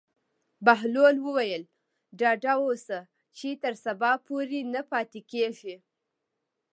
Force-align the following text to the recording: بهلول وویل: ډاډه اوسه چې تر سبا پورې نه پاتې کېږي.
بهلول 0.65 1.15
وویل: 1.21 1.63
ډاډه 2.19 2.53
اوسه 2.65 2.99
چې 3.37 3.47
تر 3.63 3.73
سبا 3.85 4.11
پورې 4.27 4.59
نه 4.73 4.81
پاتې 4.91 5.19
کېږي. 5.31 5.75